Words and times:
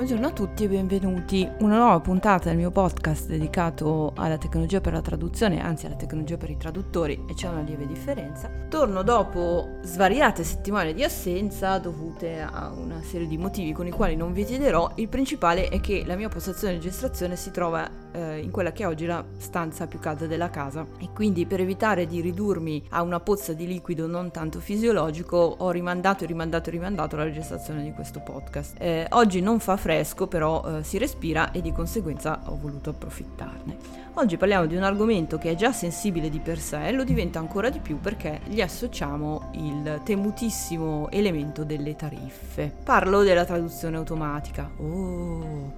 Buongiorno 0.00 0.28
a 0.28 0.32
tutti 0.32 0.64
e 0.64 0.68
benvenuti. 0.68 1.46
Una 1.58 1.76
nuova 1.76 2.00
puntata 2.00 2.48
del 2.48 2.56
mio 2.56 2.70
podcast 2.70 3.26
dedicato 3.26 4.14
alla 4.16 4.38
tecnologia 4.38 4.80
per 4.80 4.94
la 4.94 5.02
traduzione, 5.02 5.60
anzi 5.62 5.84
alla 5.84 5.94
tecnologia 5.94 6.38
per 6.38 6.48
i 6.48 6.56
traduttori, 6.56 7.22
e 7.28 7.34
c'è 7.34 7.48
una 7.48 7.60
lieve 7.60 7.86
differenza. 7.86 8.50
Torno 8.70 9.02
dopo 9.02 9.76
svariate 9.82 10.42
settimane 10.42 10.94
di 10.94 11.04
assenza 11.04 11.76
dovute 11.76 12.40
a 12.40 12.70
una 12.70 13.02
serie 13.02 13.26
di 13.26 13.36
motivi 13.36 13.72
con 13.72 13.86
i 13.86 13.90
quali 13.90 14.16
non 14.16 14.32
vi 14.32 14.46
chiederò. 14.46 14.90
Il 14.94 15.08
principale 15.08 15.68
è 15.68 15.80
che 15.80 16.02
la 16.06 16.16
mia 16.16 16.30
postazione 16.30 16.78
di 16.78 16.80
registrazione 16.80 17.36
si 17.36 17.50
trova 17.50 17.86
eh, 18.12 18.38
in 18.38 18.50
quella 18.50 18.72
che 18.72 18.84
è 18.84 18.86
oggi 18.86 19.04
la 19.04 19.22
stanza 19.36 19.86
più 19.86 19.98
calda 19.98 20.26
della 20.26 20.48
casa 20.48 20.86
e 20.98 21.10
quindi 21.12 21.44
per 21.44 21.60
evitare 21.60 22.06
di 22.06 22.22
ridurmi 22.22 22.86
a 22.90 23.02
una 23.02 23.20
pozza 23.20 23.52
di 23.52 23.66
liquido 23.66 24.06
non 24.06 24.30
tanto 24.30 24.60
fisiologico 24.60 25.36
ho 25.36 25.70
rimandato 25.70 26.24
e 26.24 26.26
rimandato 26.26 26.70
e 26.70 26.72
rimandato 26.72 27.16
la 27.16 27.24
registrazione 27.24 27.82
di 27.82 27.92
questo 27.92 28.20
podcast. 28.20 28.76
Eh, 28.78 29.06
oggi 29.10 29.42
non 29.42 29.60
fa 29.60 29.76
freddo 29.76 29.89
fresco, 29.90 30.28
però 30.28 30.62
eh, 30.78 30.84
si 30.84 30.98
respira 30.98 31.50
e 31.50 31.60
di 31.60 31.72
conseguenza 31.72 32.42
ho 32.44 32.56
voluto 32.56 32.90
approfittarne. 32.90 33.98
Oggi 34.14 34.36
parliamo 34.36 34.66
di 34.66 34.76
un 34.76 34.84
argomento 34.84 35.36
che 35.36 35.50
è 35.50 35.54
già 35.56 35.72
sensibile 35.72 36.30
di 36.30 36.38
per 36.38 36.60
sé 36.60 36.86
e 36.86 36.92
lo 36.92 37.02
diventa 37.02 37.40
ancora 37.40 37.70
di 37.70 37.80
più 37.80 37.98
perché 37.98 38.40
gli 38.44 38.60
associamo 38.60 39.50
il 39.54 40.00
temutissimo 40.04 41.10
elemento 41.10 41.64
delle 41.64 41.96
tariffe. 41.96 42.72
Parlo 42.84 43.24
della 43.24 43.44
traduzione 43.44 43.96
automatica. 43.96 44.70
Oh. 44.76 45.72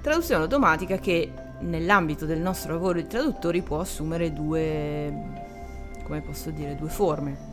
Traduzione 0.00 0.44
automatica 0.44 0.98
che 0.98 1.32
nell'ambito 1.60 2.26
del 2.26 2.38
nostro 2.38 2.74
lavoro 2.74 3.00
di 3.00 3.08
traduttori 3.08 3.60
può 3.62 3.80
assumere 3.80 4.32
due, 4.32 5.12
come 6.04 6.20
posso 6.20 6.50
dire, 6.50 6.76
due 6.76 6.88
forme. 6.88 7.48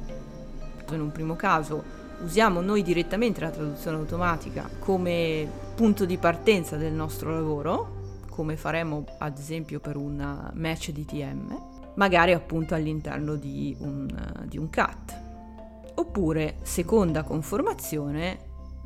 In 0.91 1.01
un 1.01 1.11
primo 1.11 1.35
caso 1.35 2.06
usiamo 2.21 2.61
noi 2.61 2.81
direttamente 2.81 3.41
la 3.41 3.49
traduzione 3.49 3.97
automatica 3.97 4.69
come 4.79 5.47
punto 5.75 6.05
di 6.05 6.17
partenza 6.17 6.75
del 6.75 6.93
nostro 6.93 7.31
lavoro, 7.31 7.95
come 8.29 8.57
faremo 8.57 9.03
ad 9.19 9.37
esempio 9.37 9.79
per 9.79 9.95
un 9.95 10.51
match 10.53 10.91
DTM, 10.91 11.93
magari 11.95 12.33
appunto 12.33 12.75
all'interno 12.75 13.35
di 13.35 13.75
un, 13.79 14.07
di 14.45 14.57
un 14.57 14.69
CAT. 14.69 15.25
Oppure, 15.95 16.57
seconda 16.61 17.23
conformazione, 17.23 18.39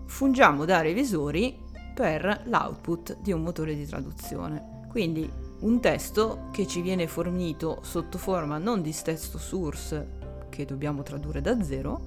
fungiamo 0.05 0.65
da 0.65 0.81
revisori 0.81 1.57
per 1.93 2.43
l'output 2.45 3.17
di 3.21 3.31
un 3.31 3.41
motore 3.41 3.75
di 3.75 3.85
traduzione. 3.85 4.79
Quindi 4.87 5.29
un 5.59 5.79
testo 5.79 6.47
che 6.51 6.65
ci 6.65 6.81
viene 6.81 7.07
fornito 7.07 7.79
sotto 7.81 8.17
forma 8.17 8.57
non 8.57 8.81
di 8.81 8.95
testo 9.03 9.37
source 9.37 10.19
che 10.49 10.65
dobbiamo 10.65 11.03
tradurre 11.03 11.41
da 11.41 11.61
zero, 11.61 12.01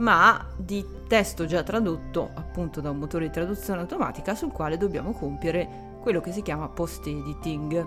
ma 0.00 0.46
di 0.56 0.84
testo 1.06 1.46
già 1.46 1.62
tradotto 1.62 2.30
appunto 2.34 2.80
da 2.80 2.90
un 2.90 2.98
motore 2.98 3.26
di 3.26 3.32
traduzione 3.32 3.80
automatica 3.80 4.34
sul 4.34 4.52
quale 4.52 4.76
dobbiamo 4.76 5.12
compiere 5.12 5.96
quello 6.00 6.20
che 6.20 6.32
si 6.32 6.42
chiama 6.42 6.68
post-editing, 6.68 7.86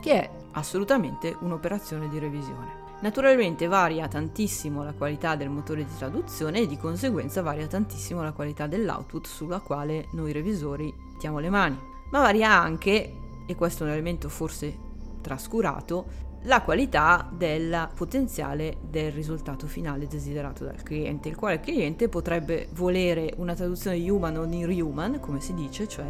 che 0.00 0.12
è 0.12 0.30
assolutamente 0.52 1.36
un'operazione 1.40 2.08
di 2.08 2.18
revisione. 2.18 2.82
Naturalmente 3.00 3.66
varia 3.66 4.08
tantissimo 4.08 4.82
la 4.84 4.92
qualità 4.92 5.36
del 5.36 5.48
motore 5.48 5.84
di 5.84 5.96
traduzione 5.96 6.60
e 6.60 6.66
di 6.66 6.78
conseguenza 6.78 7.42
varia 7.42 7.66
tantissimo 7.66 8.22
la 8.22 8.32
qualità 8.32 8.66
dell'output 8.66 9.26
sulla 9.26 9.60
quale 9.60 10.08
noi 10.12 10.32
revisori 10.32 10.94
mettiamo 11.12 11.38
le 11.38 11.50
mani, 11.50 11.78
ma 12.10 12.20
varia 12.20 12.50
anche, 12.50 13.14
e 13.46 13.54
questo 13.54 13.84
è 13.84 13.86
un 13.86 13.92
elemento 13.92 14.28
forse 14.28 14.78
trascurato, 15.20 16.32
la 16.46 16.60
qualità 16.62 17.26
del 17.30 17.88
potenziale 17.94 18.76
del 18.82 19.12
risultato 19.12 19.66
finale 19.66 20.06
desiderato 20.06 20.64
dal 20.64 20.82
cliente, 20.82 21.28
il 21.28 21.36
quale 21.36 21.60
cliente 21.60 22.08
potrebbe 22.08 22.68
volere 22.72 23.32
una 23.36 23.54
traduzione 23.54 23.98
human 24.10 24.36
o 24.36 24.44
near 24.44 24.68
human, 24.68 25.20
come 25.20 25.40
si 25.40 25.54
dice, 25.54 25.88
cioè 25.88 26.04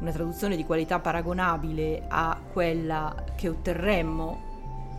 una 0.00 0.10
traduzione 0.10 0.56
di 0.56 0.64
qualità 0.64 0.98
paragonabile 0.98 2.04
a 2.08 2.38
quella 2.52 3.24
che 3.36 3.48
otterremmo 3.48 4.52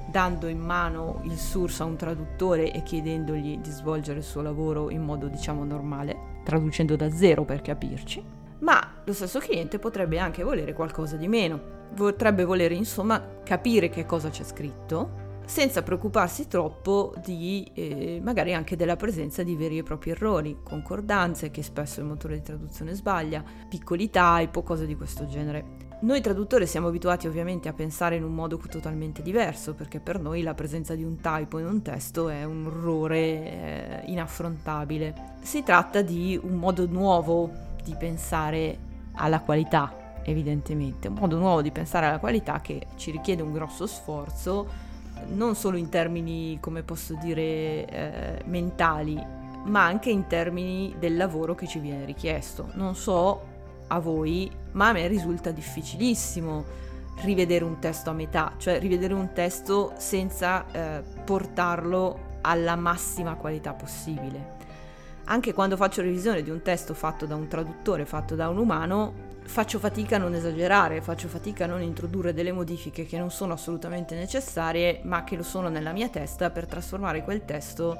dando 0.09 0.47
in 0.47 0.59
mano 0.59 1.19
il 1.23 1.37
source 1.37 1.83
a 1.83 1.85
un 1.85 1.97
traduttore 1.97 2.71
e 2.71 2.81
chiedendogli 2.83 3.57
di 3.57 3.69
svolgere 3.71 4.19
il 4.19 4.23
suo 4.23 4.41
lavoro 4.41 4.89
in 4.89 5.01
modo 5.01 5.27
diciamo 5.27 5.65
normale, 5.65 6.39
traducendo 6.43 6.95
da 6.95 7.11
zero 7.11 7.43
per 7.43 7.61
capirci, 7.61 8.23
ma 8.59 9.01
lo 9.03 9.13
stesso 9.13 9.39
cliente 9.39 9.79
potrebbe 9.79 10.17
anche 10.17 10.43
volere 10.43 10.71
qualcosa 10.71 11.17
di 11.17 11.27
meno, 11.27 11.74
potrebbe 11.93 12.43
volere 12.43 12.73
insomma 12.75 13.23
capire 13.43 13.89
che 13.89 14.05
cosa 14.05 14.29
c'è 14.29 14.43
scritto 14.43 15.23
senza 15.45 15.83
preoccuparsi 15.83 16.47
troppo 16.47 17.13
di 17.23 17.69
eh, 17.73 18.19
magari 18.21 18.53
anche 18.53 18.75
della 18.75 18.95
presenza 18.95 19.43
di 19.43 19.55
veri 19.55 19.77
e 19.77 19.83
propri 19.83 20.11
errori, 20.11 20.57
concordanze 20.63 21.51
che 21.51 21.63
spesso 21.63 21.99
il 21.99 22.07
motore 22.07 22.35
di 22.35 22.41
traduzione 22.41 22.93
sbaglia, 22.93 23.43
piccoli 23.69 24.09
typo, 24.09 24.63
cose 24.63 24.85
di 24.85 24.95
questo 24.95 25.27
genere. 25.27 25.83
Noi 26.01 26.19
traduttori 26.19 26.67
siamo 26.67 26.87
abituati 26.87 27.25
ovviamente 27.25 27.69
a 27.69 27.73
pensare 27.73 28.15
in 28.15 28.23
un 28.23 28.33
modo 28.33 28.57
totalmente 28.57 29.21
diverso 29.21 29.73
perché 29.73 29.99
per 29.99 30.19
noi 30.19 30.41
la 30.41 30.53
presenza 30.53 30.93
di 30.93 31.03
un 31.03 31.21
typo 31.21 31.57
in 31.57 31.65
un 31.65 31.81
testo 31.81 32.27
è 32.27 32.43
un 32.43 32.65
errore 32.65 33.17
eh, 33.17 34.01
inaffrontabile. 34.07 35.35
Si 35.41 35.63
tratta 35.63 36.01
di 36.01 36.39
un 36.41 36.55
modo 36.55 36.85
nuovo 36.85 37.49
di 37.83 37.95
pensare 37.97 38.77
alla 39.13 39.39
qualità 39.39 40.04
evidentemente, 40.25 41.07
un 41.07 41.15
modo 41.15 41.37
nuovo 41.37 41.61
di 41.61 41.71
pensare 41.71 42.07
alla 42.07 42.19
qualità 42.19 42.59
che 42.59 42.87
ci 42.95 43.11
richiede 43.11 43.41
un 43.41 43.53
grosso 43.53 43.85
sforzo, 43.85 44.67
non 45.27 45.55
solo 45.55 45.77
in 45.77 45.89
termini, 45.89 46.57
come 46.59 46.83
posso 46.83 47.15
dire, 47.21 47.85
eh, 47.85 48.41
mentali, 48.45 49.15
ma 49.65 49.85
anche 49.85 50.09
in 50.09 50.27
termini 50.27 50.95
del 50.99 51.15
lavoro 51.15 51.55
che 51.55 51.67
ci 51.67 51.79
viene 51.79 52.05
richiesto. 52.05 52.69
Non 52.73 52.95
so 52.95 53.53
a 53.87 53.99
voi, 53.99 54.51
ma 54.71 54.89
a 54.89 54.91
me 54.93 55.07
risulta 55.07 55.51
difficilissimo 55.51 56.83
rivedere 57.21 57.63
un 57.63 57.79
testo 57.79 58.09
a 58.09 58.13
metà, 58.13 58.53
cioè 58.57 58.79
rivedere 58.79 59.13
un 59.13 59.31
testo 59.33 59.93
senza 59.97 60.65
eh, 60.71 61.03
portarlo 61.23 62.33
alla 62.41 62.75
massima 62.75 63.35
qualità 63.35 63.73
possibile. 63.73 64.53
Anche 65.25 65.53
quando 65.53 65.75
faccio 65.75 66.01
revisione 66.01 66.43
di 66.43 66.51
un 66.51 66.61
testo 66.61 66.93
fatto 66.93 67.25
da 67.25 67.35
un 67.35 67.47
traduttore, 67.47 68.05
fatto 68.05 68.35
da 68.35 68.49
un 68.49 68.57
umano, 68.57 69.13
faccio 69.45 69.79
fatica 69.79 70.15
a 70.15 70.19
non 70.19 70.33
esagerare, 70.33 71.01
faccio 71.01 71.27
fatica 71.27 71.65
a 71.65 71.67
non 71.67 71.81
introdurre 71.81 72.33
delle 72.33 72.51
modifiche 72.51 73.05
che 73.05 73.17
non 73.17 73.31
sono 73.31 73.53
assolutamente 73.53 74.15
necessarie, 74.15 75.01
ma 75.03 75.23
che 75.23 75.35
lo 75.35 75.43
sono 75.43 75.69
nella 75.69 75.91
mia 75.91 76.09
testa 76.09 76.49
per 76.49 76.65
trasformare 76.65 77.23
quel 77.23 77.45
testo 77.45 77.97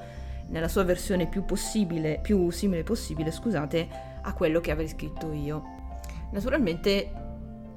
nella 0.48 0.68
sua 0.68 0.84
versione 0.84 1.28
più 1.28 1.46
possibile, 1.46 2.20
più 2.22 2.50
simile 2.50 2.84
possibile, 2.84 3.32
scusate, 3.32 3.88
a 4.22 4.34
quello 4.34 4.60
che 4.60 4.72
avrei 4.72 4.88
scritto 4.88 5.32
io. 5.32 5.64
Naturalmente 6.32 7.24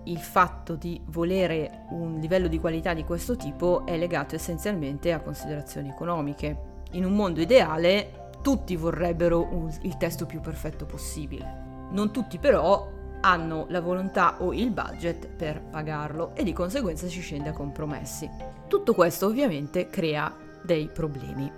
il 0.05 0.19
fatto 0.19 0.75
di 0.75 1.00
volere 1.06 1.85
un 1.91 2.19
livello 2.19 2.49
di 2.49 2.59
qualità 2.59 2.95
di 2.95 3.05
questo 3.05 3.37
tipo 3.37 3.85
è 3.87 3.97
legato 3.97 4.35
essenzialmente 4.35 5.12
a 5.12 5.21
considerazioni 5.21 5.91
economiche. 5.91 6.85
In 6.93 7.05
un 7.05 7.15
mondo 7.15 7.41
ideale 7.41 8.31
tutti 8.43 8.75
vorrebbero 8.77 9.47
un, 9.53 9.71
il 9.83 9.97
testo 9.99 10.25
più 10.27 10.41
perfetto 10.41 10.87
possibile. 10.87 11.67
Non 11.91 12.11
tutti 12.11 12.39
però 12.39 12.97
hanno 13.21 13.67
la 13.69 13.81
volontà 13.81 14.37
o 14.39 14.53
il 14.53 14.71
budget 14.71 15.29
per 15.29 15.61
pagarlo 15.61 16.34
e 16.34 16.45
di 16.45 16.53
conseguenza 16.53 17.06
si 17.09 17.21
scende 17.21 17.51
a 17.51 17.53
compromessi. 17.53 18.29
Tutto 18.67 18.95
questo 18.95 19.27
ovviamente 19.27 19.89
crea 19.89 20.34
dei 20.62 20.89
problemi. 20.89 21.51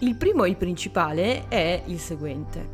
Il 0.00 0.16
primo 0.16 0.44
e 0.44 0.50
il 0.50 0.56
principale 0.56 1.48
è 1.48 1.82
il 1.86 1.98
seguente. 1.98 2.68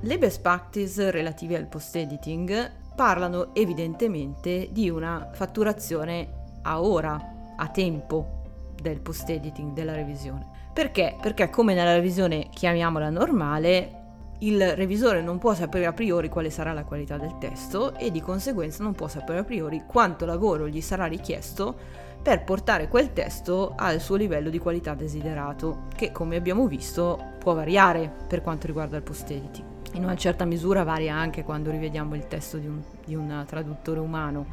Le 0.00 0.18
best 0.18 0.40
practice 0.40 1.10
relative 1.10 1.56
al 1.56 1.66
post-editing 1.66 2.70
parlano 2.94 3.54
evidentemente 3.54 4.68
di 4.70 4.90
una 4.90 5.30
fatturazione 5.32 6.28
a 6.62 6.82
ora, 6.82 7.54
a 7.56 7.68
tempo 7.68 8.42
del 8.80 9.00
post-editing, 9.00 9.72
della 9.72 9.94
revisione. 9.94 10.46
Perché? 10.72 11.16
Perché 11.20 11.50
come 11.50 11.74
nella 11.74 11.94
revisione 11.94 12.48
chiamiamola 12.50 13.10
normale, 13.10 13.97
il 14.40 14.76
revisore 14.76 15.20
non 15.20 15.38
può 15.38 15.52
sapere 15.54 15.86
a 15.86 15.92
priori 15.92 16.28
quale 16.28 16.50
sarà 16.50 16.72
la 16.72 16.84
qualità 16.84 17.16
del 17.16 17.38
testo 17.38 17.94
e 17.96 18.10
di 18.10 18.20
conseguenza 18.20 18.82
non 18.84 18.92
può 18.92 19.08
sapere 19.08 19.40
a 19.40 19.44
priori 19.44 19.82
quanto 19.86 20.26
lavoro 20.26 20.68
gli 20.68 20.80
sarà 20.80 21.06
richiesto 21.06 21.76
per 22.22 22.44
portare 22.44 22.88
quel 22.88 23.12
testo 23.12 23.72
al 23.76 24.00
suo 24.00 24.16
livello 24.16 24.50
di 24.50 24.58
qualità 24.58 24.94
desiderato, 24.94 25.84
che 25.94 26.12
come 26.12 26.36
abbiamo 26.36 26.66
visto 26.66 27.32
può 27.38 27.54
variare 27.54 28.12
per 28.28 28.42
quanto 28.42 28.66
riguarda 28.66 28.96
il 28.96 29.02
post-editing. 29.02 29.66
In 29.94 30.04
una 30.04 30.16
certa 30.16 30.44
misura 30.44 30.84
varia 30.84 31.14
anche 31.14 31.42
quando 31.42 31.70
rivediamo 31.70 32.14
il 32.14 32.26
testo 32.26 32.58
di 32.58 32.66
un, 32.66 32.82
di 33.04 33.14
un 33.14 33.44
traduttore 33.46 34.00
umano, 34.00 34.46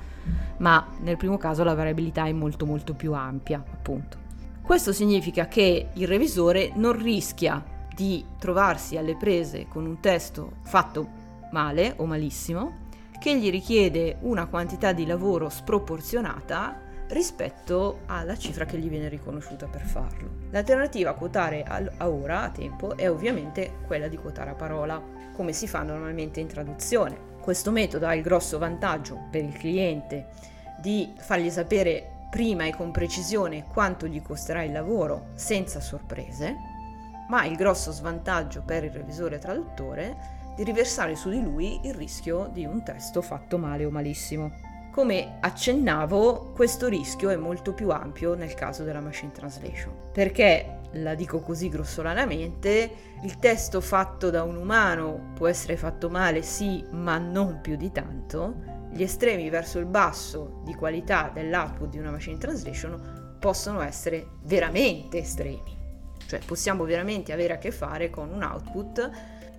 ma 0.58 0.88
nel 1.02 1.18
primo 1.18 1.38
caso 1.38 1.64
la 1.64 1.76
variabilità 1.76 2.26
è 2.26 2.32
molto 2.32 2.66
molto 2.66 2.94
più 2.94 3.14
ampia, 3.14 3.58
appunto. 3.58 4.18
Questo 4.62 4.94
significa 4.94 5.48
che 5.48 5.90
il 5.92 6.08
revisore 6.08 6.72
non 6.76 6.94
rischia 6.94 7.64
di 7.96 8.26
trovarsi 8.38 8.98
alle 8.98 9.16
prese 9.16 9.68
con 9.68 9.86
un 9.86 10.00
testo 10.02 10.58
fatto 10.64 11.24
male 11.52 11.94
o 11.98 12.06
malissimo, 12.06 12.84
che 13.18 13.38
gli 13.40 13.50
richiede 13.50 14.18
una 14.22 14.46
quantità 14.48 14.92
di 14.92 15.06
lavoro 15.06 15.50
sproporzionata 15.50 16.82
rispetto 17.08 18.00
alla 18.08 18.38
cifra 18.38 18.66
che 18.66 18.78
gli 18.78 18.90
viene 18.90 19.08
riconosciuta 19.08 19.68
per 19.68 19.82
farlo. 19.82 20.30
L'alternativa 20.50 21.12
a 21.12 21.14
quotare 21.14 21.64
a 21.64 22.10
ora, 22.10 22.42
a 22.42 22.50
tempo, 22.50 22.98
è 22.98 23.10
ovviamente 23.10 23.78
quella 23.86 24.08
di 24.08 24.18
quotare 24.18 24.50
a 24.50 24.56
parola, 24.56 25.02
come 25.34 25.54
si 25.54 25.68
fa 25.68 25.84
normalmente 25.84 26.40
in 26.40 26.48
traduzione. 26.48 27.34
Questo 27.40 27.72
metodo 27.72 28.08
ha 28.08 28.16
il 28.16 28.24
grosso 28.24 28.58
vantaggio 28.58 29.28
per 29.30 29.44
il 29.44 29.54
cliente 29.54 30.28
di 30.82 31.14
fargli 31.18 31.50
sapere 31.50 32.28
prima 32.30 32.66
e 32.66 32.76
con 32.76 32.92
precisione 32.92 33.66
quanto 33.72 34.08
gli 34.08 34.22
costerà 34.22 34.64
il 34.64 34.72
lavoro 34.72 35.28
senza 35.36 35.80
sorprese, 35.80 36.56
ma 37.30 37.46
il 37.46 37.56
grosso 37.56 37.92
svantaggio 37.92 38.62
per 38.64 38.84
il 38.84 38.92
revisore 38.92 39.40
traduttore 39.40 40.44
di 40.56 40.64
riversare 40.64 41.16
su 41.16 41.30
di 41.30 41.42
lui 41.42 41.80
il 41.84 41.94
rischio 41.94 42.50
di 42.52 42.66
un 42.66 42.84
testo 42.84 43.22
fatto 43.22 43.58
male 43.58 43.86
o 43.86 43.92
malissimo. 43.92 44.74
Come 44.92 45.40
accennavo, 45.42 46.54
questo 46.56 46.88
rischio 46.88 47.30
è 47.30 47.36
molto 47.36 47.74
più 47.74 47.90
ampio 47.90 48.34
nel 48.34 48.54
caso 48.54 48.84
della 48.84 49.02
machine 49.02 49.34
translation, 49.34 49.94
perché, 50.14 50.80
la 50.94 51.16
dico 51.16 51.42
così 51.42 51.68
grossolanamente, 51.68 52.92
il 53.22 53.38
testo 53.38 53.82
fatto 53.82 54.30
da 54.30 54.44
un 54.44 54.56
umano 54.56 55.34
può 55.36 55.48
essere 55.48 55.76
fatto 55.76 56.10
male, 56.10 56.42
sì, 56.44 56.86
ma 56.92 57.18
non 57.18 57.60
più 57.60 57.76
di 57.76 57.92
tanto. 57.92 58.56
Gli 58.90 59.04
estremi 59.04 59.50
verso 59.50 59.80
il 59.80 59.86
basso 59.86 60.62
di 60.64 60.74
qualità 60.74 61.30
dell'output 61.34 61.90
di 61.90 62.00
una 62.00 62.12
machine 62.12 62.38
translation 62.38 63.38
possono 63.38 63.82
essere 63.82 64.26
veramente 64.44 65.18
estremi. 65.18 65.85
Cioè 66.28 66.40
possiamo 66.46 66.84
veramente 66.86 67.34
avere 67.34 67.54
a 67.54 67.58
che 67.58 67.72
fare 67.72 68.10
con 68.10 68.32
un 68.32 68.44
output 68.44 69.10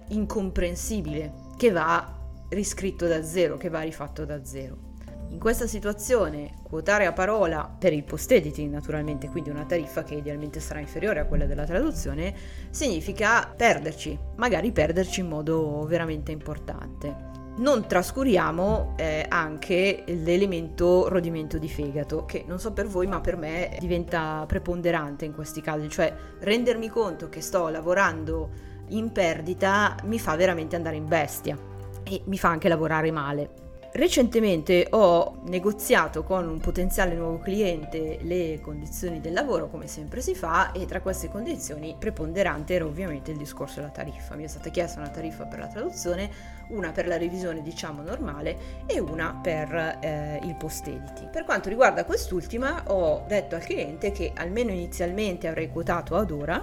incomprensibile 0.09 1.33
che 1.57 1.71
va 1.71 2.15
riscritto 2.49 3.07
da 3.07 3.23
zero, 3.23 3.57
che 3.57 3.69
va 3.69 3.81
rifatto 3.81 4.25
da 4.25 4.45
zero. 4.45 4.95
In 5.29 5.41
questa 5.41 5.67
situazione 5.67 6.55
quotare 6.63 7.05
a 7.05 7.13
parola 7.13 7.69
per 7.79 7.93
il 7.93 8.05
post 8.05 8.31
editing 8.31 8.73
naturalmente, 8.73 9.29
quindi 9.29 9.51
una 9.51 9.65
tariffa 9.65 10.05
che 10.05 10.15
idealmente 10.15 10.61
sarà 10.61 10.79
inferiore 10.79 11.19
a 11.19 11.27
quella 11.27 11.47
della 11.47 11.65
traduzione, 11.65 12.35
significa 12.71 13.53
perderci, 13.55 14.17
magari 14.37 14.71
perderci 14.71 15.21
in 15.21 15.29
modo 15.29 15.85
veramente 15.85 16.31
importante. 16.31 17.25
Non 17.58 17.87
trascuriamo 17.87 18.94
eh, 18.97 19.25
anche 19.26 20.05
l'elemento 20.06 21.08
rodimento 21.08 21.56
di 21.56 21.69
fegato, 21.69 22.26
che 22.26 22.44
non 22.47 22.58
so 22.58 22.73
per 22.73 22.87
voi, 22.87 23.06
ma 23.06 23.20
per 23.20 23.37
me 23.37 23.75
diventa 23.81 24.44
preponderante 24.47 25.25
in 25.25 25.35
questi 25.35 25.62
casi, 25.62 25.88
cioè 25.88 26.14
rendermi 26.41 26.88
conto 26.88 27.31
che 27.31 27.41
sto 27.41 27.69
lavorando 27.69 28.50
in 28.88 29.11
perdita 29.11 29.97
mi 30.05 30.19
fa 30.19 30.37
veramente 30.37 30.76
andare 30.76 30.97
in 30.97 31.06
bestia 31.06 31.58
e 32.05 32.23
mi 32.26 32.38
fa 32.38 32.50
anche 32.50 32.69
lavorare 32.69 33.11
male. 33.11 33.66
Recentemente 33.96 34.88
ho 34.90 35.38
negoziato 35.44 36.22
con 36.22 36.46
un 36.46 36.60
potenziale 36.60 37.14
nuovo 37.14 37.38
cliente 37.38 38.19
le 38.20 38.60
condizioni 38.60 39.22
del 39.22 39.32
lavoro, 39.32 39.70
come 39.70 39.87
sempre 39.87 40.20
si 40.20 40.34
fa, 40.34 40.70
e 40.72 40.84
tra 40.84 41.00
queste 41.00 41.31
condizioni 41.31 41.96
preponderante 41.98 42.75
era 42.75 42.84
ovviamente 42.84 43.31
il 43.31 43.38
discorso 43.38 43.76
della 43.76 43.88
tariffa. 43.90 44.34
Mi 44.34 44.44
è 44.44 44.48
stata 44.48 44.69
chiesta 44.69 45.00
una 45.00 45.08
tariffa 45.08 45.46
per 45.46 45.60
la 45.60 45.69
traduzione, 45.69 46.31
una 46.69 46.93
per 46.93 47.06
la 47.06 47.16
revisione 47.16 47.62
diciamo 47.62 48.02
normale 48.02 48.84
e 48.84 49.00
una 49.00 49.40
per 49.43 49.75
eh, 50.02 50.40
il 50.43 50.54
post 50.56 50.87
editing. 50.87 51.31
Per 51.31 51.44
quanto 51.44 51.70
riguarda 51.70 52.04
quest'ultima 52.04 52.82
ho 52.88 53.25
detto 53.26 53.54
al 53.54 53.62
cliente 53.62 54.12
che 54.12 54.32
almeno 54.34 54.72
inizialmente 54.72 55.48
avrei 55.48 55.70
quotato 55.70 56.16
ad 56.16 56.31
ora 56.31 56.62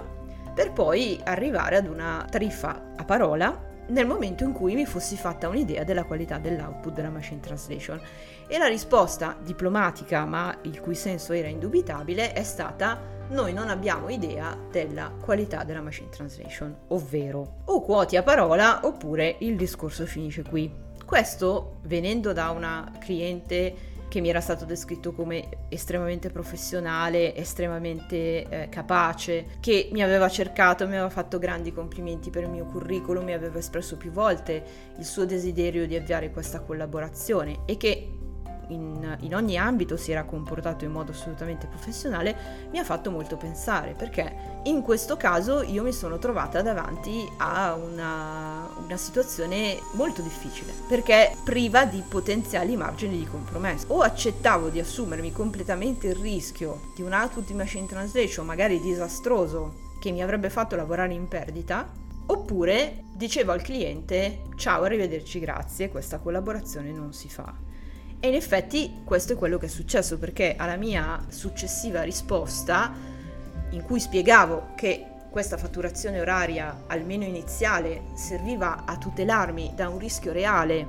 per 0.54 0.70
poi 0.70 1.18
arrivare 1.24 1.74
ad 1.74 1.88
una 1.88 2.24
tariffa 2.30 2.92
a 2.94 3.04
parola 3.04 3.72
nel 3.88 4.06
momento 4.06 4.44
in 4.44 4.52
cui 4.52 4.74
mi 4.74 4.86
fossi 4.86 5.16
fatta 5.16 5.48
un'idea 5.48 5.84
della 5.84 6.04
qualità 6.04 6.38
dell'output 6.38 6.92
della 6.92 7.10
machine 7.10 7.40
translation. 7.40 8.00
E 8.46 8.58
la 8.58 8.66
risposta 8.66 9.36
diplomatica, 9.42 10.24
ma 10.24 10.56
il 10.62 10.80
cui 10.80 10.94
senso 10.94 11.32
era 11.32 11.48
indubitabile, 11.48 12.32
è 12.32 12.42
stata 12.42 13.12
noi 13.28 13.54
non 13.54 13.70
abbiamo 13.70 14.10
idea 14.10 14.56
della 14.70 15.10
qualità 15.20 15.64
della 15.64 15.80
machine 15.80 16.10
translation, 16.10 16.76
ovvero 16.88 17.62
o 17.64 17.80
quoti 17.80 18.16
a 18.16 18.22
parola 18.22 18.80
oppure 18.82 19.36
il 19.40 19.56
discorso 19.56 20.04
finisce 20.04 20.42
qui. 20.42 20.70
Questo 21.04 21.78
venendo 21.82 22.32
da 22.32 22.50
una 22.50 22.92
cliente 22.98 23.92
che 24.14 24.20
mi 24.20 24.28
era 24.28 24.40
stato 24.40 24.64
descritto 24.64 25.12
come 25.12 25.48
estremamente 25.70 26.30
professionale, 26.30 27.34
estremamente 27.34 28.48
eh, 28.48 28.68
capace, 28.68 29.56
che 29.58 29.88
mi 29.90 30.04
aveva 30.04 30.28
cercato, 30.28 30.86
mi 30.86 30.92
aveva 30.92 31.10
fatto 31.10 31.40
grandi 31.40 31.72
complimenti 31.72 32.30
per 32.30 32.44
il 32.44 32.48
mio 32.48 32.64
curriculum, 32.64 33.24
mi 33.24 33.32
aveva 33.32 33.58
espresso 33.58 33.96
più 33.96 34.12
volte 34.12 34.62
il 34.98 35.04
suo 35.04 35.24
desiderio 35.24 35.88
di 35.88 35.96
avviare 35.96 36.30
questa 36.30 36.60
collaborazione 36.60 37.62
e 37.66 37.76
che 37.76 38.08
in, 38.68 39.16
in, 39.20 39.34
ogni 39.34 39.56
ambito 39.56 39.96
si 39.96 40.12
era 40.12 40.24
comportato 40.24 40.84
in 40.84 40.90
modo 40.90 41.12
assolutamente 41.12 41.66
professionale, 41.66 42.68
mi 42.70 42.78
ha 42.78 42.84
fatto 42.84 43.10
molto 43.10 43.36
pensare 43.36 43.94
perché 43.96 44.60
in 44.64 44.82
questo 44.82 45.16
caso 45.16 45.62
io 45.62 45.82
mi 45.82 45.92
sono 45.92 46.18
trovata 46.18 46.62
davanti 46.62 47.28
a 47.38 47.74
una, 47.74 48.68
una 48.82 48.96
situazione 48.96 49.78
molto 49.92 50.22
difficile 50.22 50.72
perché 50.88 51.36
priva 51.44 51.84
di 51.84 52.02
potenziali 52.06 52.76
margini 52.76 53.18
di 53.18 53.26
compromesso. 53.26 53.86
O 53.88 54.00
accettavo 54.00 54.68
di 54.68 54.80
assumermi 54.80 55.32
completamente 55.32 56.08
il 56.08 56.16
rischio 56.16 56.90
di 56.94 57.02
un 57.02 57.12
output 57.12 57.46
di 57.46 57.54
machine 57.54 57.86
translation 57.86 58.46
magari 58.46 58.80
disastroso 58.80 59.82
che 60.00 60.10
mi 60.10 60.22
avrebbe 60.22 60.50
fatto 60.50 60.76
lavorare 60.76 61.14
in 61.14 61.28
perdita 61.28 62.02
Oppure 62.26 63.04
dicevo 63.12 63.52
al 63.52 63.60
cliente 63.60 64.44
ciao, 64.56 64.84
arrivederci, 64.84 65.38
grazie, 65.40 65.90
questa 65.90 66.18
collaborazione 66.18 66.90
non 66.90 67.12
si 67.12 67.28
fa. 67.28 67.52
E 68.24 68.28
in 68.28 68.34
effetti 68.34 69.02
questo 69.04 69.34
è 69.34 69.36
quello 69.36 69.58
che 69.58 69.66
è 69.66 69.68
successo 69.68 70.16
perché 70.16 70.54
alla 70.56 70.76
mia 70.76 71.26
successiva 71.28 72.00
risposta, 72.00 72.90
in 73.68 73.82
cui 73.82 74.00
spiegavo 74.00 74.68
che 74.74 75.04
questa 75.28 75.58
fatturazione 75.58 76.22
oraria, 76.22 76.84
almeno 76.86 77.24
iniziale, 77.24 78.00
serviva 78.14 78.86
a 78.86 78.96
tutelarmi 78.96 79.72
da 79.76 79.90
un 79.90 79.98
rischio 79.98 80.32
reale 80.32 80.86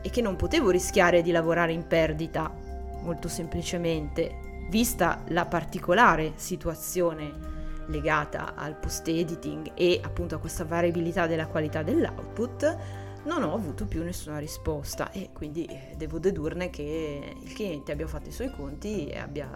e 0.00 0.08
che 0.08 0.22
non 0.22 0.36
potevo 0.36 0.70
rischiare 0.70 1.20
di 1.20 1.30
lavorare 1.30 1.72
in 1.72 1.86
perdita, 1.86 2.50
molto 3.02 3.28
semplicemente, 3.28 4.64
vista 4.70 5.24
la 5.26 5.44
particolare 5.44 6.32
situazione 6.36 7.34
legata 7.88 8.54
al 8.54 8.76
post 8.76 9.06
editing 9.08 9.72
e 9.74 10.00
appunto 10.02 10.36
a 10.36 10.38
questa 10.38 10.64
variabilità 10.64 11.26
della 11.26 11.48
qualità 11.48 11.82
dell'output, 11.82 12.76
non 13.24 13.42
ho 13.42 13.54
avuto 13.54 13.86
più 13.86 14.02
nessuna 14.02 14.38
risposta 14.38 15.10
e 15.12 15.30
quindi 15.32 15.64
eh, 15.64 15.94
devo 15.96 16.18
dedurne 16.18 16.70
che 16.70 17.36
il 17.40 17.52
cliente 17.52 17.92
abbia 17.92 18.06
fatto 18.06 18.28
i 18.28 18.32
suoi 18.32 18.50
conti 18.50 19.06
e 19.06 19.18
abbia, 19.18 19.48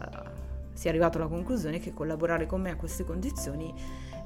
sia 0.72 0.90
arrivato 0.90 1.18
alla 1.18 1.26
conclusione 1.26 1.80
che 1.80 1.92
collaborare 1.92 2.46
con 2.46 2.60
me 2.60 2.70
a 2.70 2.76
queste 2.76 3.04
condizioni 3.04 3.74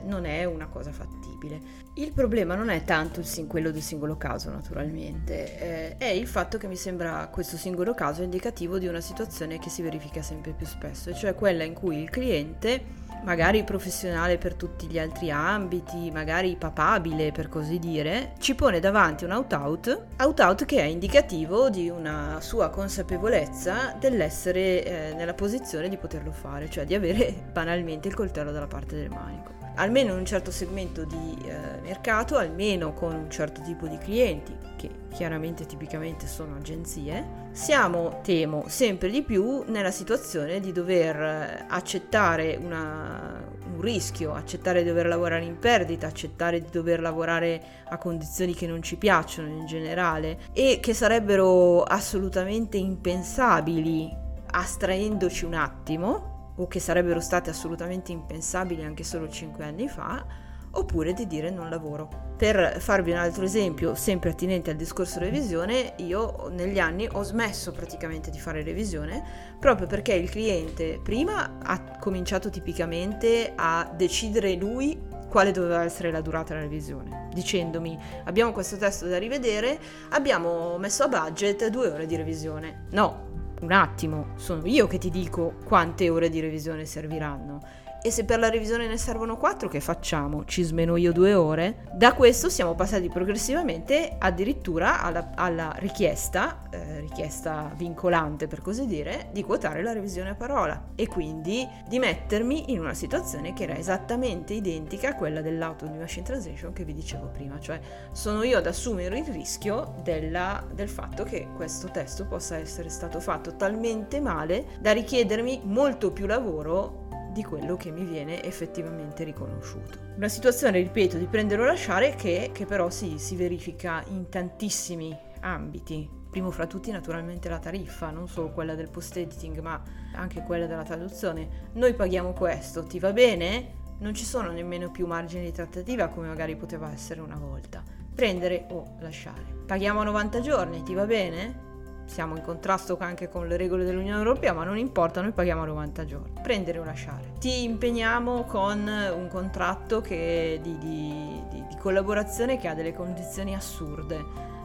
non 0.05 0.25
è 0.25 0.45
una 0.45 0.67
cosa 0.67 0.93
fattibile. 0.93 1.89
Il 1.95 2.13
problema 2.13 2.55
non 2.55 2.71
è 2.71 2.85
tanto 2.85 3.21
il, 3.21 3.47
quello 3.47 3.71
del 3.71 3.83
singolo 3.83 4.17
caso, 4.17 4.51
naturalmente, 4.51 5.59
eh, 5.59 5.97
è 5.97 6.09
il 6.09 6.27
fatto 6.27 6.57
che 6.57 6.67
mi 6.67 6.77
sembra 6.77 7.29
questo 7.29 7.57
singolo 7.57 7.95
caso 7.95 8.23
indicativo 8.23 8.79
di 8.79 8.87
una 8.87 9.01
situazione 9.01 9.59
che 9.59 9.71
si 9.71 9.83
verifica 9.83 10.23
sempre 10.23 10.53
più 10.53 10.67
spesso, 10.67 11.13
cioè 11.15 11.35
quella 11.35 11.65
in 11.65 11.75
cui 11.75 12.01
il 12.01 12.11
cliente 12.11 13.09
magari 13.23 13.65
professionale 13.65 14.39
per 14.39 14.55
tutti 14.55 14.87
gli 14.87 14.99
altri 14.99 15.31
ambiti, 15.31 16.11
magari 16.11 16.57
papabile 16.57 17.33
per 17.33 17.49
così 17.49 17.79
dire, 17.79 18.33
ci 18.39 18.55
pone 18.55 18.81
davanti 18.81 19.25
un 19.25 19.33
out-out, 19.33 20.07
out-out 20.19 20.65
che 20.65 20.79
è 20.79 20.85
indicativo 20.85 21.71
di 21.71 21.89
una 21.89 22.39
sua 22.41 22.71
consapevolezza 22.71 23.97
dell'essere 23.99 24.85
eh, 24.85 25.15
nella 25.15 25.35
posizione 25.35 25.89
di 25.89 25.97
poterlo 25.97 26.33
fare, 26.33 26.71
cioè 26.71 26.85
di 26.85 26.95
avere 26.95 27.35
banalmente 27.53 28.09
il 28.09 28.15
coltello 28.15 28.53
dalla 28.53 28.67
parte 28.67 28.97
del 28.97 29.11
manico 29.11 29.60
almeno 29.77 30.13
in 30.13 30.19
un 30.19 30.27
certo 30.27 30.51
segmento 30.51 31.05
di 31.05 31.37
eh, 31.45 31.81
mercato, 31.83 32.37
almeno 32.37 32.93
con 32.93 33.15
un 33.15 33.31
certo 33.31 33.61
tipo 33.63 33.87
di 33.87 33.99
clienti, 33.99 34.57
che 34.77 34.91
chiaramente 35.13 35.67
tipicamente 35.67 36.27
sono 36.27 36.57
agenzie, 36.57 37.49
siamo, 37.53 38.21
temo, 38.23 38.65
sempre 38.69 39.11
di 39.11 39.23
più 39.23 39.65
nella 39.67 39.91
situazione 39.91 40.61
di 40.61 40.73
dover 40.73 41.17
eh, 41.17 41.65
accettare 41.69 42.59
una, 42.61 43.43
un 43.73 43.81
rischio, 43.81 44.33
accettare 44.35 44.83
di 44.83 44.89
dover 44.89 45.07
lavorare 45.07 45.45
in 45.45 45.59
perdita, 45.59 46.07
accettare 46.07 46.61
di 46.61 46.69
dover 46.71 47.01
lavorare 47.01 47.63
a 47.89 47.99
condizioni 47.99 48.55
che 48.55 48.67
non 48.67 48.83
ci 48.83 48.97
piacciono 48.97 49.49
in 49.49 49.67
generale 49.67 50.39
e 50.53 50.79
che 50.81 50.95
sarebbero 50.95 51.83
assolutamente 51.83 52.77
impensabili 52.77 54.29
astraendoci 54.53 55.45
un 55.45 55.55
attimo 55.55 56.30
o 56.61 56.69
che 56.69 56.81
sarebbero 56.81 57.21
state 57.21 57.51
assolutamente 57.51 58.13
impensabili 58.13 58.85
anche 58.85 59.03
solo 59.03 59.29
5 59.29 59.65
anni 59.65 59.89
fa, 59.89 60.25
oppure 60.73 61.13
di 61.13 61.27
dire 61.27 61.51
non 61.51 61.69
lavoro. 61.69 62.09
Per 62.37 62.77
farvi 62.79 63.11
un 63.11 63.17
altro 63.17 63.45
esempio, 63.45 63.95
sempre 63.95 64.31
attinente 64.31 64.71
al 64.71 64.77
discorso 64.77 65.19
revisione, 65.19 65.95
io 65.97 66.49
negli 66.51 66.79
anni 66.79 67.09
ho 67.11 67.23
smesso 67.23 67.73
praticamente 67.73 68.31
di 68.31 68.39
fare 68.39 68.63
revisione 68.63 69.23
proprio 69.59 69.87
perché 69.87 70.13
il 70.13 70.31
cliente 70.31 71.01
prima 71.03 71.59
ha 71.63 71.99
cominciato 71.99 72.51
tipicamente 72.51 73.53
a 73.57 73.91
decidere 73.95 74.55
lui 74.55 75.09
quale 75.29 75.53
doveva 75.53 75.85
essere 75.85 76.11
la 76.11 76.21
durata 76.21 76.55
della 76.55 76.67
revisione, 76.67 77.29
dicendomi 77.33 77.97
abbiamo 78.25 78.53
questo 78.53 78.77
testo 78.77 79.07
da 79.07 79.17
rivedere, 79.17 79.79
abbiamo 80.11 80.77
messo 80.77 81.05
a 81.05 81.09
budget 81.09 81.69
due 81.69 81.89
ore 81.89 82.07
di 82.07 82.17
revisione. 82.17 82.87
No, 82.91 83.30
un 83.61 83.73
attimo, 83.73 84.29
sono 84.37 84.65
io 84.65 84.87
che 84.87 84.99
ti 84.99 85.11
dico 85.11 85.55
quante 85.65 86.09
ore 86.09 86.29
di 86.29 86.41
revisione 86.41 86.87
serviranno 86.87 87.61
e 88.03 88.11
se 88.11 88.25
per 88.25 88.39
la 88.39 88.49
revisione 88.49 88.87
ne 88.87 88.97
servono 88.97 89.37
4, 89.37 89.69
che 89.69 89.81
facciamo? 89.81 90.45
Ci 90.47 90.63
smeno 90.63 90.97
io 90.97 91.13
due 91.13 91.35
ore? 91.35 91.85
Da 91.93 92.15
questo 92.15 92.49
siamo 92.49 92.75
passati 92.75 93.09
progressivamente 93.09 94.17
addirittura 94.19 95.03
alla, 95.03 95.33
alla 95.35 95.75
richiesta, 95.77 96.63
eh, 96.71 97.01
richiesta 97.01 97.73
vincolante 97.77 98.47
per 98.47 98.63
così 98.63 98.87
dire, 98.87 99.29
di 99.33 99.43
quotare 99.43 99.83
la 99.83 99.93
revisione 99.93 100.31
a 100.31 100.35
parola 100.35 100.93
e 100.95 101.07
quindi 101.09 101.69
di 101.87 101.99
mettermi 101.99 102.73
in 102.73 102.81
una 102.81 102.95
situazione 102.95 103.53
che 103.53 103.65
era 103.65 103.77
esattamente 103.77 104.55
identica 104.55 105.11
a 105.11 105.15
quella 105.15 105.43
dell'auto 105.43 105.87
di 105.87 105.99
machine 105.99 106.25
translation 106.25 106.73
che 106.73 106.85
vi 106.85 106.95
dicevo 106.95 107.27
prima, 107.27 107.61
cioè 107.61 107.81
sono 108.13 108.43
io 108.43 108.57
ad 108.57 108.67
assumere 108.67 109.19
il 109.19 109.27
rischio 109.27 109.97
della, 110.03 110.65
del 110.73 110.89
fatto 110.89 111.25
che 111.25 111.49
questo 111.55 111.91
testo 111.91 112.25
possa 112.25 112.57
essere 112.57 112.89
stato 112.89 113.21
fatto 113.21 113.57
talmente 113.57 114.21
male 114.21 114.79
da 114.81 114.93
richiedermi 114.93 115.61
molto 115.65 116.13
più 116.13 116.27
lavoro 116.27 117.00
di 117.33 117.43
quello 117.43 117.77
che 117.77 117.91
mi 117.91 118.05
viene 118.05 118.43
effettivamente 118.43 119.25
riconosciuto. 119.25 119.99
Una 120.17 120.29
situazione, 120.29 120.79
ripeto, 120.79 121.17
di 121.17 121.27
prendere 121.27 121.63
o 121.63 121.65
lasciare 121.65 122.15
che, 122.15 122.51
che 122.53 122.67
però 122.67 122.91
si, 122.91 123.19
si 123.19 123.37
verifica 123.37 124.03
in 124.09 124.29
tantissimi 124.29 125.17
ambiti. 125.41 126.09
Primo 126.31 126.51
fra 126.51 126.67
tutti 126.67 126.91
naturalmente 126.91 127.49
la 127.49 127.59
tariffa, 127.59 128.11
non 128.11 128.29
solo 128.29 128.51
quella 128.51 128.75
del 128.75 128.89
post 128.89 129.17
editing 129.17 129.59
ma 129.61 129.83
anche 130.15 130.43
quella 130.43 130.67
della 130.67 130.85
traduzione. 130.85 131.69
Noi 131.73 131.95
paghiamo 131.95 132.33
questo, 132.33 132.85
ti 132.85 132.99
va 132.99 133.13
bene? 133.13 133.79
Non 133.99 134.15
ci 134.15 134.25
sono 134.25 134.51
nemmeno 134.51 134.91
più 134.91 135.07
margini 135.07 135.45
di 135.45 135.53
trattativa 135.53 136.09
come 136.09 136.29
magari 136.29 136.57
poteva 136.57 136.91
essere 136.93 137.21
una 137.21 137.37
volta. 137.37 137.83
Prendere 138.15 138.67
o 138.71 138.97
lasciare. 139.01 139.43
Paghiamo 139.67 140.03
90 140.03 140.41
giorni, 140.41 140.83
ti 140.83 140.95
va 140.95 141.07
bene? 141.07 141.69
Siamo 142.11 142.35
in 142.35 142.43
contrasto 142.43 142.97
anche 142.99 143.29
con 143.29 143.47
le 143.47 143.57
regole 143.57 143.85
dell'Unione 143.85 144.19
Europea, 144.19 144.53
ma 144.53 144.65
non 144.65 144.77
importa, 144.77 145.21
noi 145.21 145.31
paghiamo 145.31 145.65
90 145.65 146.05
giorni. 146.05 146.33
Prendere 146.43 146.81
o 146.81 146.85
lasciare. 146.85 147.35
Ti 147.39 147.63
impegniamo 147.63 148.45
con 148.45 148.81
un 148.81 149.29
contratto 149.29 150.01
che, 150.01 150.59
di, 150.61 150.77
di, 150.79 151.41
di, 151.51 151.65
di 151.69 151.77
collaborazione 151.79 152.59
che 152.59 152.67
ha 152.67 152.75
delle 152.75 152.93
condizioni 152.93 153.55
assurde, 153.55 154.25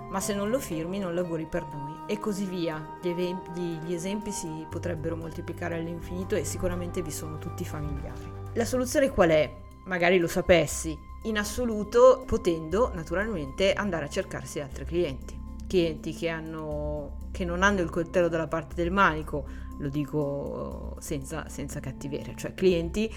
ma 0.09 0.19
se 0.19 0.33
non 0.33 0.49
lo 0.49 0.57
firmi 0.59 0.97
non 0.97 1.13
lavori 1.13 1.45
per 1.45 1.63
noi 1.71 1.93
e 2.07 2.17
così 2.17 2.45
via. 2.45 2.97
Gli, 2.99 3.09
gli, 3.09 3.77
gli 3.85 3.93
esempi 3.93 4.31
si 4.31 4.65
potrebbero 4.67 5.15
moltiplicare 5.15 5.75
all'infinito 5.75 6.35
e 6.35 6.43
sicuramente 6.45 7.03
vi 7.03 7.11
sono 7.11 7.37
tutti 7.37 7.63
familiari. 7.63 8.31
La 8.53 8.65
soluzione 8.65 9.11
qual 9.11 9.29
è? 9.29 9.55
Magari 9.85 10.17
lo 10.17 10.27
sapessi, 10.27 10.97
in 11.23 11.37
assoluto 11.37 12.23
potendo 12.25 12.91
naturalmente 12.95 13.73
andare 13.73 14.05
a 14.05 14.09
cercarsi 14.09 14.59
altri 14.59 14.83
clienti 14.83 15.43
clienti 15.67 16.13
che, 16.13 16.29
hanno, 16.29 17.17
che 17.35 17.43
non 17.43 17.63
hanno 17.63 17.81
il 17.81 17.89
coltello 17.89 18.29
dalla 18.29 18.47
parte 18.47 18.75
del 18.75 18.91
manico, 18.91 19.45
lo 19.79 19.89
dico 19.89 20.95
senza, 20.99 21.49
senza 21.49 21.81
cattiveria, 21.81 22.33
cioè 22.33 22.53
clienti 22.53 23.13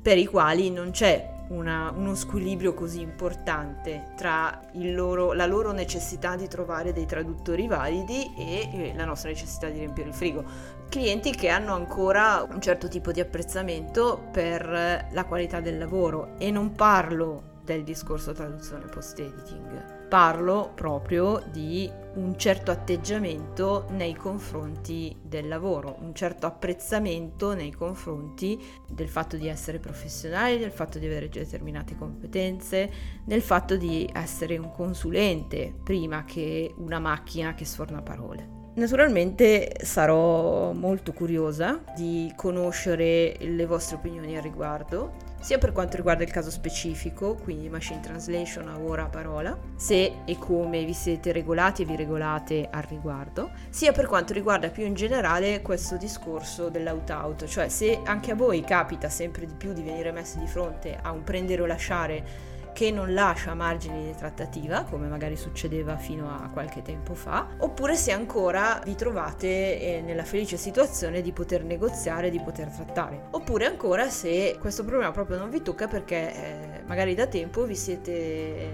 per 0.00 0.16
i 0.16 0.24
quali 0.24 0.70
non 0.70 0.90
c'è 0.90 1.44
una, 1.48 1.92
uno 1.94 2.14
squilibrio 2.14 2.72
così 2.72 3.02
importante 3.02 4.14
tra 4.16 4.58
loro, 4.72 5.34
la 5.34 5.44
loro 5.44 5.70
necessità 5.72 6.34
di 6.34 6.48
trovare 6.48 6.94
dei 6.94 7.04
traduttori 7.04 7.66
validi 7.66 8.32
e 8.38 8.94
la 8.96 9.04
nostra 9.04 9.28
necessità 9.28 9.68
di 9.68 9.80
riempire 9.80 10.08
il 10.08 10.14
frigo. 10.14 10.44
Clienti 10.88 11.32
che 11.32 11.50
hanno 11.50 11.74
ancora 11.74 12.46
un 12.50 12.60
certo 12.62 12.88
tipo 12.88 13.12
di 13.12 13.20
apprezzamento 13.20 14.28
per 14.32 15.08
la 15.12 15.24
qualità 15.26 15.60
del 15.60 15.76
lavoro 15.76 16.38
e 16.38 16.50
non 16.50 16.72
parlo 16.72 17.60
del 17.62 17.84
discorso 17.84 18.32
traduzione 18.32 18.86
post-editing. 18.86 20.01
Parlo 20.12 20.72
proprio 20.74 21.42
di 21.50 21.90
un 22.16 22.36
certo 22.36 22.70
atteggiamento 22.70 23.86
nei 23.92 24.12
confronti 24.14 25.16
del 25.22 25.48
lavoro, 25.48 25.96
un 26.02 26.14
certo 26.14 26.44
apprezzamento 26.44 27.54
nei 27.54 27.72
confronti 27.72 28.62
del 28.90 29.08
fatto 29.08 29.38
di 29.38 29.48
essere 29.48 29.78
professionali, 29.78 30.58
del 30.58 30.70
fatto 30.70 30.98
di 30.98 31.06
avere 31.06 31.30
determinate 31.30 31.96
competenze, 31.96 32.90
del 33.24 33.40
fatto 33.40 33.78
di 33.78 34.06
essere 34.12 34.58
un 34.58 34.70
consulente 34.70 35.72
prima 35.82 36.26
che 36.26 36.74
una 36.76 36.98
macchina 36.98 37.54
che 37.54 37.64
sforna 37.64 38.02
parole. 38.02 38.60
Naturalmente 38.74 39.76
sarò 39.80 40.72
molto 40.72 41.14
curiosa 41.14 41.82
di 41.96 42.30
conoscere 42.36 43.34
le 43.40 43.64
vostre 43.64 43.96
opinioni 43.96 44.36
al 44.36 44.42
riguardo, 44.42 45.31
sia 45.42 45.58
per 45.58 45.72
quanto 45.72 45.96
riguarda 45.96 46.22
il 46.22 46.30
caso 46.30 46.50
specifico, 46.50 47.34
quindi 47.34 47.68
machine 47.68 48.00
translation 48.00 48.68
a 48.68 48.78
ora 48.78 49.02
a 49.02 49.08
parola, 49.08 49.58
se 49.74 50.20
e 50.24 50.38
come 50.38 50.84
vi 50.84 50.94
siete 50.94 51.32
regolati 51.32 51.82
e 51.82 51.84
vi 51.84 51.96
regolate 51.96 52.68
al 52.70 52.84
riguardo, 52.84 53.50
sia 53.68 53.90
per 53.90 54.06
quanto 54.06 54.32
riguarda 54.32 54.70
più 54.70 54.84
in 54.84 54.94
generale 54.94 55.60
questo 55.60 55.96
discorso 55.96 56.68
dell'out-out, 56.68 57.44
cioè 57.46 57.68
se 57.68 58.00
anche 58.04 58.30
a 58.30 58.36
voi 58.36 58.62
capita 58.62 59.08
sempre 59.08 59.44
di 59.44 59.54
più 59.54 59.72
di 59.72 59.82
venire 59.82 60.12
messi 60.12 60.38
di 60.38 60.46
fronte 60.46 60.96
a 61.02 61.10
un 61.10 61.24
prendere 61.24 61.62
o 61.62 61.66
lasciare 61.66 62.51
che 62.72 62.90
non 62.90 63.12
lascia 63.12 63.54
margini 63.54 64.06
di 64.06 64.14
trattativa, 64.14 64.84
come 64.84 65.06
magari 65.08 65.36
succedeva 65.36 65.96
fino 65.96 66.28
a 66.28 66.48
qualche 66.48 66.82
tempo 66.82 67.14
fa, 67.14 67.48
oppure 67.58 67.94
se 67.96 68.12
ancora 68.12 68.80
vi 68.84 68.94
trovate 68.94 69.80
eh, 69.80 70.00
nella 70.02 70.24
felice 70.24 70.56
situazione 70.56 71.20
di 71.20 71.32
poter 71.32 71.64
negoziare, 71.64 72.30
di 72.30 72.40
poter 72.40 72.68
trattare, 72.68 73.28
oppure 73.30 73.66
ancora 73.66 74.08
se 74.08 74.56
questo 74.60 74.84
problema 74.84 75.10
proprio 75.10 75.38
non 75.38 75.50
vi 75.50 75.62
tocca 75.62 75.86
perché 75.86 76.34
eh, 76.34 76.82
magari 76.86 77.14
da 77.14 77.26
tempo 77.26 77.64
vi 77.64 77.76
siete 77.76 78.12
eh, 78.12 78.70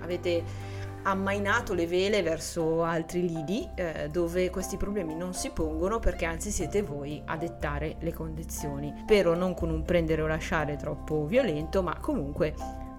avete 0.00 0.72
ammainato 1.04 1.74
le 1.74 1.86
vele 1.86 2.22
verso 2.22 2.82
altri 2.82 3.28
lidi 3.28 3.68
eh, 3.74 4.08
dove 4.10 4.50
questi 4.50 4.76
problemi 4.76 5.14
non 5.14 5.34
si 5.34 5.50
pongono 5.50 5.98
perché 5.98 6.24
anzi 6.24 6.50
siete 6.50 6.82
voi 6.82 7.22
a 7.26 7.36
dettare 7.36 7.96
le 8.00 8.12
condizioni, 8.12 9.04
però 9.06 9.34
non 9.34 9.54
con 9.54 9.70
un 9.70 9.82
prendere 9.82 10.22
o 10.22 10.26
lasciare 10.26 10.76
troppo 10.76 11.26
violento, 11.26 11.82
ma 11.82 11.98
comunque 12.00 12.54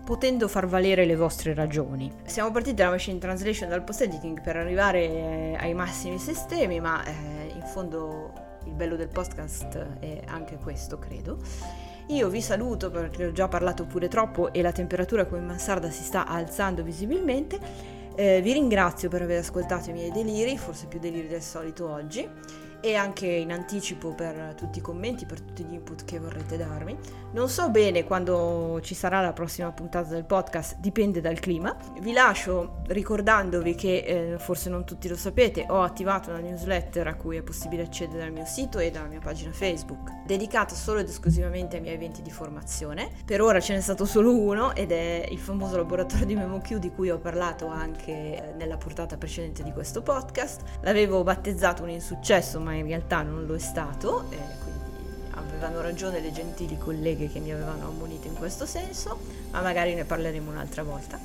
potendo 0.06 0.48
far 0.48 0.68
valere 0.68 1.04
le 1.04 1.16
vostre 1.16 1.56
ragioni. 1.56 2.12
Siamo 2.26 2.52
partiti 2.52 2.76
dalla 2.76 2.92
machine 2.92 3.18
translation 3.18 3.68
dal 3.68 3.84
post 3.84 4.02
editing 4.02 4.40
per 4.40 4.56
arrivare 4.56 5.00
eh, 5.00 5.58
ai 5.60 5.74
massimi 5.74 6.20
sistemi, 6.20 6.80
ma 6.80 7.04
eh, 7.04 7.12
in 7.54 7.64
fondo 7.64 8.32
il 8.66 8.74
bello 8.74 8.96
del 8.96 9.08
podcast 9.08 10.00
è 10.00 10.22
anche 10.28 10.58
questo, 10.58 11.00
credo. 11.00 11.40
Io 12.10 12.30
vi 12.30 12.40
saluto 12.40 12.92
perché 12.92 13.26
ho 13.26 13.32
già 13.32 13.48
parlato 13.48 13.86
pure 13.86 14.08
troppo 14.08 14.54
e 14.54 14.62
la 14.62 14.72
temperatura 14.72 15.26
qui 15.26 15.40
in 15.40 15.46
mansarda 15.46 15.90
si 15.90 16.04
sta 16.04 16.28
alzando 16.28 16.84
visibilmente. 16.84 17.60
Eh, 18.16 18.42
vi 18.42 18.54
ringrazio 18.54 19.10
per 19.10 19.24
aver 19.24 19.40
ascoltato 19.40 19.90
i 19.90 19.94
miei 19.94 20.12
deliri, 20.12 20.56
forse 20.56 20.86
più 20.86 21.00
deliri 21.00 21.28
del 21.28 21.42
solito 21.42 21.90
oggi 21.90 22.30
e 22.86 22.94
anche 22.94 23.26
in 23.26 23.52
anticipo 23.52 24.14
per 24.14 24.54
tutti 24.56 24.78
i 24.78 24.82
commenti, 24.82 25.26
per 25.26 25.42
tutti 25.42 25.64
gli 25.64 25.74
input 25.74 26.06
che 26.06 26.20
vorrete 26.20 26.56
darmi. 26.56 26.96
Non 27.32 27.50
so 27.50 27.72
bene 27.72 28.04
quando 28.04 28.80
ci 28.84 28.94
sarà 28.94 29.22
la 29.22 29.34
prossima 29.34 29.72
puntata 29.72 30.10
del 30.10 30.24
podcast, 30.24 30.78
dipende 30.78 31.20
dal 31.20 31.40
clima. 31.40 31.76
Vi 32.00 32.14
lascio 32.14 32.84
ricordandovi 32.86 33.74
che 33.74 34.34
eh, 34.34 34.38
forse 34.38 34.70
non 34.70 34.86
tutti 34.86 35.08
lo 35.08 35.16
sapete, 35.16 35.66
ho 35.68 35.82
attivato 35.82 36.30
una 36.30 36.38
newsletter 36.38 37.08
a 37.08 37.16
cui 37.16 37.38
è 37.38 37.42
possibile 37.42 37.82
accedere 37.82 38.20
dal 38.20 38.32
mio 38.32 38.46
sito 38.46 38.78
e 38.78 38.92
dalla 38.92 39.08
mia 39.08 39.20
pagina 39.20 39.52
Facebook, 39.52 40.24
dedicata 40.24 40.76
solo 40.76 41.00
ed 41.00 41.10
esclusivamente 41.10 41.78
ai 41.78 41.82
miei 41.82 41.96
eventi 41.96 42.22
di 42.22 42.30
formazione. 42.30 43.10
Per 43.26 43.42
ora 43.42 43.60
ce 43.60 43.74
n'è 43.74 43.82
stato 43.82 44.06
solo 44.06 44.32
uno 44.38 44.76
ed 44.76 44.92
è 44.92 45.28
il 45.32 45.40
famoso 45.40 45.76
laboratorio 45.76 46.28
di 46.28 46.36
MemoQ 46.36 46.76
di 46.76 46.92
cui 46.92 47.10
ho 47.10 47.18
parlato 47.18 47.66
anche 47.66 48.12
eh, 48.12 48.54
nella 48.56 48.78
portata 48.78 49.18
precedente 49.18 49.64
di 49.64 49.72
questo 49.72 50.04
podcast. 50.04 50.62
L'avevo 50.82 51.24
battezzato 51.24 51.82
un 51.82 51.90
insuccesso, 51.90 52.60
ma 52.60 52.74
in 52.76 52.88
realtà 52.88 53.22
non 53.22 53.46
lo 53.46 53.56
è 53.56 53.60
stato, 53.60 54.26
eh, 54.30 54.38
quindi 54.64 54.86
avevano 55.32 55.82
ragione 55.82 56.20
le 56.20 56.32
gentili 56.32 56.78
colleghe 56.78 57.30
che 57.30 57.40
mi 57.40 57.52
avevano 57.52 57.88
ammonito 57.88 58.28
in 58.28 58.36
questo 58.36 58.66
senso, 58.66 59.20
ma 59.52 59.62
magari 59.62 59.94
ne 59.94 60.06
parleremo 60.06 60.50
un'altra 60.50 60.84
volta. 60.84 61.20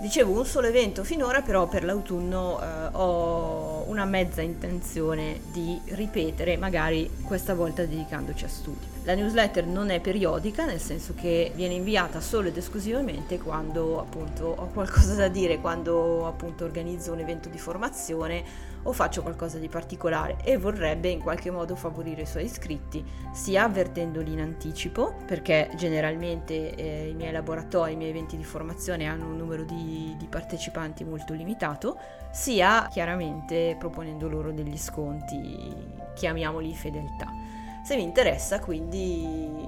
Dicevo 0.00 0.38
un 0.38 0.44
solo 0.44 0.66
evento 0.66 1.04
finora, 1.04 1.40
però 1.40 1.68
per 1.68 1.84
l'autunno 1.84 2.60
eh, 2.60 2.88
ho 2.92 3.84
una 3.86 4.04
mezza 4.04 4.42
intenzione 4.42 5.40
di 5.52 5.80
ripetere, 5.86 6.56
magari 6.56 7.10
questa 7.22 7.54
volta 7.54 7.84
dedicandoci 7.84 8.44
a 8.44 8.48
studi. 8.48 8.93
La 9.04 9.14
newsletter 9.14 9.66
non 9.66 9.90
è 9.90 10.00
periodica, 10.00 10.64
nel 10.64 10.80
senso 10.80 11.12
che 11.14 11.52
viene 11.54 11.74
inviata 11.74 12.22
solo 12.22 12.48
ed 12.48 12.56
esclusivamente 12.56 13.38
quando 13.38 14.00
appunto 14.00 14.46
ho 14.56 14.68
qualcosa 14.68 15.14
da 15.14 15.28
dire, 15.28 15.60
quando 15.60 16.26
appunto 16.26 16.64
organizzo 16.64 17.12
un 17.12 17.18
evento 17.18 17.50
di 17.50 17.58
formazione 17.58 18.42
o 18.84 18.92
faccio 18.92 19.20
qualcosa 19.20 19.58
di 19.58 19.68
particolare 19.68 20.38
e 20.42 20.56
vorrebbe 20.56 21.08
in 21.08 21.20
qualche 21.20 21.50
modo 21.50 21.76
favorire 21.76 22.22
i 22.22 22.26
suoi 22.26 22.44
iscritti, 22.44 23.04
sia 23.34 23.64
avvertendoli 23.64 24.32
in 24.32 24.40
anticipo, 24.40 25.14
perché 25.26 25.68
generalmente 25.76 26.74
eh, 26.74 27.08
i 27.10 27.14
miei 27.14 27.32
laboratori, 27.32 27.92
i 27.92 27.96
miei 27.96 28.08
eventi 28.08 28.38
di 28.38 28.44
formazione 28.44 29.04
hanno 29.04 29.26
un 29.26 29.36
numero 29.36 29.64
di, 29.64 30.14
di 30.16 30.26
partecipanti 30.26 31.04
molto 31.04 31.34
limitato, 31.34 31.98
sia 32.32 32.88
chiaramente 32.90 33.76
proponendo 33.78 34.28
loro 34.28 34.50
degli 34.50 34.78
sconti, 34.78 35.74
chiamiamoli 36.14 36.74
fedeltà. 36.74 37.63
Se 37.84 37.96
vi 37.96 38.02
interessa, 38.02 38.60
quindi 38.60 39.62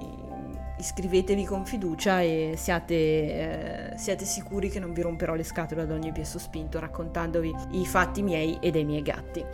iscrivetevi 0.79 1.45
con 1.45 1.67
fiducia 1.67 2.21
e 2.21 2.53
siate, 2.57 2.95
eh, 2.95 3.91
siate, 3.95 4.25
sicuri 4.25 4.69
che 4.69 4.79
non 4.79 4.91
vi 4.91 5.03
romperò 5.03 5.35
le 5.35 5.43
scatole 5.43 5.83
ad 5.83 5.91
ogni 5.91 6.11
piè 6.11 6.23
sospinto 6.23 6.79
raccontandovi 6.79 7.53
i 7.73 7.85
fatti 7.85 8.23
miei 8.23 8.57
e 8.59 8.71
dei 8.71 8.85
miei 8.85 9.03
gatti. 9.03 9.45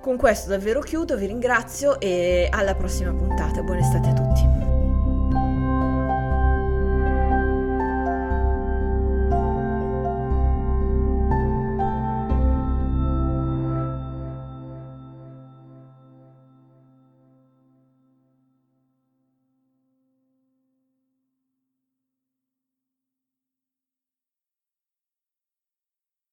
Con 0.00 0.16
questo 0.16 0.50
davvero 0.50 0.80
chiudo, 0.80 1.16
vi 1.16 1.26
ringrazio 1.26 2.00
e 2.00 2.48
alla 2.50 2.74
prossima 2.74 3.12
puntata. 3.12 3.62
Buona 3.62 3.80
estate 3.80 4.08
a 4.08 4.12
tutti. 4.12 4.53